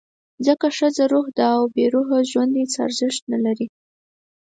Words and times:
ځکه 0.45 0.67
ښځه 0.77 0.93
د 1.05 1.09
ژوند 1.09 1.09
«روح» 1.11 1.27
ده، 1.37 1.47
او 1.57 1.63
بېروحه 1.75 2.17
ژوند 2.31 2.53
هېڅ 2.61 2.73
ارزښت 2.85 3.21
نه 3.33 3.39
لري. 3.45 3.67